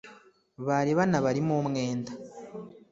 [0.67, 2.11] bari banabarimo umwenda